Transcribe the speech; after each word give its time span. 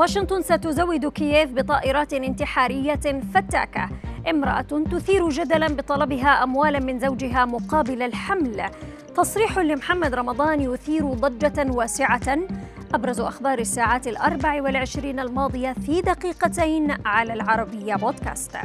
واشنطن 0.00 0.42
ستزود 0.42 1.06
كييف 1.06 1.52
بطائرات 1.52 2.12
انتحارية 2.12 3.20
فتاكة. 3.34 3.88
امرأة 4.30 4.84
تثير 4.92 5.28
جدلا 5.28 5.68
بطلبها 5.68 6.42
أموالا 6.42 6.78
من 6.78 6.98
زوجها 6.98 7.44
مقابل 7.44 8.02
الحمل. 8.02 8.70
تصريح 9.16 9.58
لمحمد 9.58 10.14
رمضان 10.14 10.60
يثير 10.60 11.06
ضجة 11.06 11.72
واسعة. 11.72 12.38
أبرز 12.94 13.20
أخبار 13.20 13.58
الساعات 13.58 14.08
الأربع 14.08 14.62
والعشرين 14.62 15.20
الماضية 15.20 15.72
في 15.72 16.00
دقيقتين 16.00 16.96
على 17.06 17.32
العربية 17.32 17.94
بودكاست. 17.94 18.56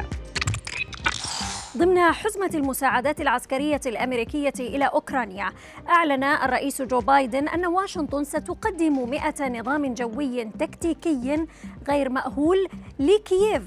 ضمن 1.77 1.99
حزمة 1.99 2.49
المساعدات 2.53 3.21
العسكرية 3.21 3.81
الأمريكية 3.85 4.53
إلى 4.59 4.85
أوكرانيا 4.85 5.49
أعلن 5.89 6.23
الرئيس 6.23 6.81
جو 6.81 6.99
بايدن 6.99 7.47
أن 7.47 7.65
واشنطن 7.65 8.23
ستقدم 8.23 9.09
100 9.09 9.49
نظام 9.59 9.93
جوي 9.93 10.43
تكتيكي 10.43 11.45
غير 11.89 12.09
مأهول 12.09 12.67
لكييف 12.99 13.63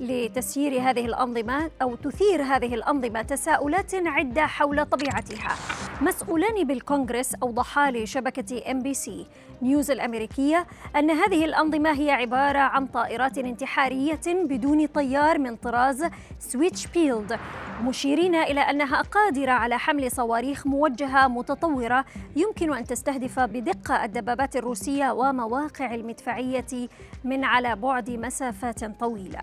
لتسيير 0.00 0.80
هذه 0.80 1.04
الأنظمة 1.06 1.70
أو 1.82 1.94
تثير 1.94 2.42
هذه 2.42 2.74
الأنظمة 2.74 3.22
تساؤلات 3.22 3.94
عدة 3.94 4.46
حول 4.46 4.86
طبيعتها. 4.86 5.56
مسؤولان 6.00 6.64
بالكونغرس 6.64 7.34
أوضحا 7.42 7.90
لشبكة 7.90 8.70
إن 8.70 8.82
بي 8.82 8.94
سي 8.94 9.26
نيوز 9.62 9.90
الأمريكية 9.90 10.66
أن 10.96 11.10
هذه 11.10 11.44
الأنظمة 11.44 11.92
هي 11.92 12.10
عبارة 12.10 12.58
عن 12.58 12.86
طائرات 12.86 13.38
انتحارية 13.38 14.20
بدون 14.26 14.86
طيار 14.86 15.38
من 15.38 15.56
طراز 15.56 16.04
سويتش 16.38 16.86
بليد 16.86 17.38
مشيرين 17.84 18.34
إلى 18.34 18.60
أنها 18.60 19.02
قادرة 19.02 19.50
على 19.52 19.78
حمل 19.78 20.10
صواريخ 20.10 20.66
موجهة 20.66 21.28
متطورة 21.28 22.04
يمكن 22.36 22.72
أن 22.72 22.84
تستهدف 22.84 23.40
بدقة 23.40 24.04
الدبابات 24.04 24.56
الروسية 24.56 25.10
ومواقع 25.12 25.94
المدفعية 25.94 26.88
من 27.24 27.44
على 27.44 27.76
بعد 27.76 28.10
مسافات 28.10 28.84
طويلة. 28.84 29.42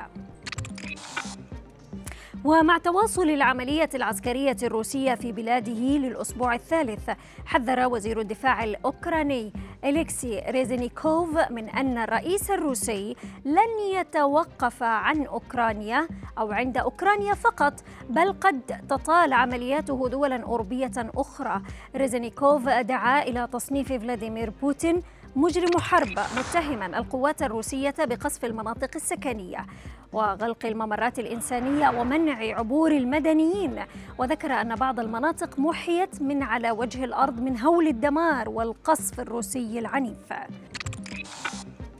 ومع 2.45 2.77
تواصل 2.77 3.29
العملية 3.29 3.89
العسكرية 3.95 4.57
الروسية 4.63 5.15
في 5.15 5.31
بلاده 5.31 5.73
للأسبوع 5.97 6.55
الثالث 6.55 7.09
حذر 7.45 7.87
وزير 7.87 8.19
الدفاع 8.19 8.63
الأوكراني 8.63 9.53
إليكسي 9.83 10.43
ريزينيكوف 10.49 11.29
من 11.51 11.69
أن 11.69 11.97
الرئيس 11.97 12.51
الروسي 12.51 13.15
لن 13.45 13.93
يتوقف 13.93 14.83
عن 14.83 15.25
أوكرانيا 15.25 16.07
أو 16.37 16.51
عند 16.51 16.77
أوكرانيا 16.77 17.33
فقط 17.33 17.73
بل 18.09 18.33
قد 18.33 18.61
تطال 18.89 19.33
عملياته 19.33 20.07
دولا 20.09 20.43
أوروبية 20.43 20.91
أخرى. 20.97 21.61
ريزينيكوف 21.95 22.69
دعا 22.69 23.23
إلى 23.23 23.47
تصنيف 23.51 23.93
فلاديمير 23.93 24.49
بوتين 24.61 25.01
مجرم 25.35 25.79
حرب 25.79 26.19
متهما 26.37 26.85
القوات 26.85 27.41
الروسية 27.41 27.95
بقصف 27.99 28.45
المناطق 28.45 28.89
السكنية 28.95 29.65
وغلق 30.13 30.65
الممرات 30.65 31.19
الإنسانية 31.19 31.89
ومنع 31.89 32.57
عبور 32.57 32.91
المدنيين. 32.91 33.83
وذكر 34.17 34.51
أن 34.51 34.75
بعض 34.75 34.99
المناطق 34.99 35.59
محيت 35.59 36.21
من 36.21 36.43
على 36.43 36.71
وجه 36.71 37.03
الأرض 37.03 37.39
من 37.39 37.59
هول 37.59 37.87
الدمار 37.87 38.49
والقصف 38.49 39.19
الروسي 39.19 39.79
العنيف. 39.79 40.33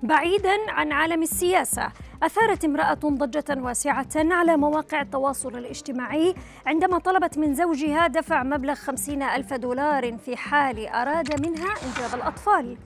بعيدا 0.04 0.56
عن 0.68 0.92
عالم 0.92 1.22
السياسة 1.24 1.92
أثارت 2.24 2.66
امرأة 2.66 2.94
ضجة 2.94 3.62
واسعة 3.62 4.08
على 4.16 4.58
مواقع 4.58 5.02
التواصل 5.02 5.58
الاجتماعي 5.58 6.36
عندما 6.66 7.00
طلبت 7.00 7.38
من 7.38 7.54
زوجها 7.54 8.08
دفع 8.08 8.44
مبلغ 8.44 8.74
خمسين 8.74 9.24
ألف 9.24 9.54
دولار 9.54 10.18
في 10.18 10.38
حال 10.38 10.88
أراد 10.88 11.42
منها 11.48 11.74
إنجاب 11.86 12.14
الأطفال. 12.14 12.78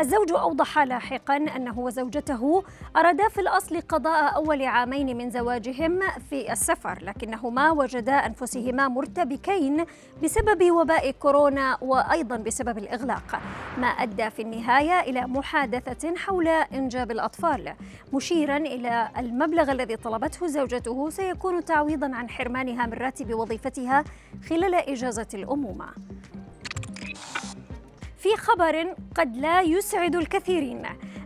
الزوج 0.00 0.32
أوضح 0.32 0.78
لاحقا 0.78 1.36
أنه 1.36 1.78
وزوجته 1.78 2.64
أرادا 2.96 3.28
في 3.28 3.40
الأصل 3.40 3.80
قضاء 3.80 4.34
أول 4.34 4.62
عامين 4.62 5.16
من 5.16 5.30
زواجهم 5.30 6.00
في 6.30 6.52
السفر 6.52 6.98
لكنهما 7.02 7.70
وجدا 7.70 8.12
أنفسهما 8.12 8.88
مرتبكين 8.88 9.84
بسبب 10.22 10.70
وباء 10.70 11.10
كورونا 11.10 11.78
وأيضا 11.80 12.36
بسبب 12.36 12.78
الإغلاق 12.78 13.40
ما 13.78 13.86
أدى 13.86 14.30
في 14.30 14.42
النهاية 14.42 15.00
إلى 15.00 15.20
محادثة 15.20 16.16
حول 16.16 16.48
إنجاب 16.48 17.10
الأطفال. 17.10 17.74
مشيرا 18.12 18.56
إلى 18.56 19.08
المبلغ 19.18 19.72
الذي 19.72 19.96
طلبته 19.96 20.46
زوجته 20.46 21.10
سيكون 21.10 21.64
تعويضا 21.64 22.10
عن 22.14 22.30
حرمانها 22.30 22.86
من 22.86 22.92
راتب 22.92 23.34
وظيفتها 23.34 24.04
خلال 24.48 24.74
إجازة 24.74 25.28
الأمومة. 25.34 25.86
في 28.22 28.36
خبر 28.36 28.94
قد 29.14 29.36
لا 29.36 29.62
يسعد 29.62 30.16
الكثيرين. 30.16 30.82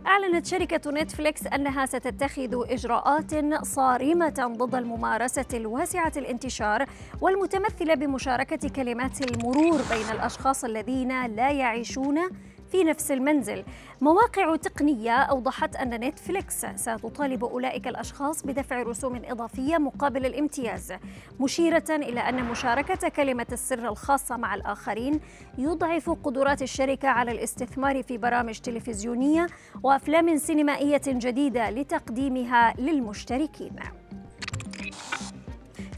أعلنت 0.07 0.45
شركة 0.45 0.91
نتفليكس 0.91 1.47
أنها 1.47 1.85
ستتخذ 1.85 2.71
إجراءات 2.71 3.63
صارمة 3.65 4.53
ضد 4.57 4.75
الممارسة 4.75 5.45
الواسعة 5.53 6.11
الانتشار 6.17 6.85
والمتمثلة 7.21 7.93
بمشاركة 7.93 8.69
كلمات 8.69 9.21
المرور 9.21 9.81
بين 9.91 10.09
الأشخاص 10.11 10.63
الذين 10.63 11.25
لا 11.25 11.51
يعيشون 11.51 12.29
في 12.71 12.83
نفس 12.83 13.11
المنزل. 13.11 13.63
مواقع 14.01 14.55
تقنية 14.55 15.11
أوضحت 15.11 15.75
أن 15.75 15.89
نتفليكس 15.89 16.65
ستطالب 16.75 17.43
أولئك 17.43 17.87
الأشخاص 17.87 18.43
بدفع 18.43 18.81
رسوم 18.81 19.21
إضافية 19.25 19.77
مقابل 19.77 20.25
الامتياز 20.25 20.93
مشيرة 21.39 21.85
إلى 21.89 22.19
أن 22.19 22.43
مشاركة 22.43 23.09
كلمة 23.09 23.45
السر 23.51 23.89
الخاصة 23.89 24.37
مع 24.37 24.55
الآخرين 24.55 25.19
يضعف 25.57 26.09
قدرات 26.09 26.61
الشركة 26.61 27.07
على 27.07 27.31
الاستثمار 27.31 28.03
في 28.03 28.17
برامج 28.17 28.59
تلفزيونية 28.59 29.47
وأفلام 29.83 30.37
سينمائية 30.37 31.01
جديدة 31.07 31.69
لتقديمها 31.69 32.73
للمشتركين. 32.77 33.75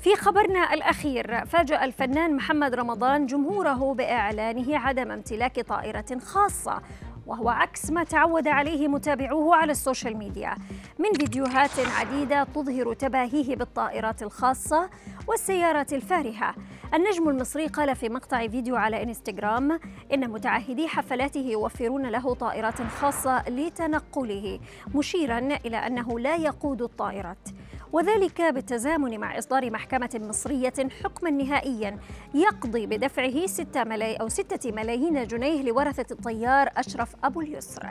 في 0.02 0.16
خبرنا 0.16 0.74
الأخير 0.74 1.46
فاجأ 1.46 1.86
الفنان 1.86 2.36
محمد 2.36 2.76
رمضان 2.76 3.26
جمهوره 3.26 3.94
بإعلانه 3.94 4.78
عدم 4.78 5.12
امتلاك 5.12 5.60
طائرة 5.60 6.20
خاصة 6.20 6.82
وهو 7.28 7.50
عكس 7.50 7.92
ما 7.92 8.04
تعود 8.04 8.48
عليه 8.48 8.88
متابعوه 8.88 9.56
على 9.56 9.72
ال 9.72 9.78
social 9.78 10.18
media. 10.18 10.56
من 11.00 11.14
فيديوهات 11.14 11.80
عديدة 11.80 12.44
تظهر 12.44 12.94
تباهيه 12.94 13.56
بالطائرات 13.56 14.24
الخاصة 14.24 14.90
والسيارات 15.28 15.94
الفارهة. 15.94 16.56
النجم 16.94 17.30
المصري 17.30 17.68
قال 17.68 17.96
في 17.96 18.10
مقطع 18.10 18.48
فيديو 18.48 18.76
على 18.76 19.04
إنستغرام 19.04 19.80
إن 20.14 20.30
متعهدي 20.30 20.88
حفلاته 20.88 21.40
يوفرون 21.40 22.06
له 22.06 22.34
طائرات 22.34 22.82
خاصة 22.82 23.50
لتنقله 23.50 24.60
مشيرا 24.96 25.40
إلى 25.40 25.78
أنه 25.78 26.20
لا 26.20 26.36
يقود 26.36 26.82
الطائرات. 26.82 27.50
وذلك 27.94 28.42
بالتزامن 28.42 29.20
مع 29.20 29.38
إصدار 29.38 29.72
محكمة 29.72 30.22
مصرية 30.24 30.74
حكما 31.04 31.30
نهائيا 31.30 31.98
يقضي 32.34 32.86
بدفعه 32.86 33.46
6 33.46 33.84
ملاي 33.84 34.16
أو 34.16 34.28
6 34.30 34.72
ملايين 34.72 35.28
جنيه 35.28 35.64
لورثة 35.64 36.06
الطيار 36.12 36.70
أشرف 36.78 37.16
أبو 37.24 37.42
اليسر 37.42 37.88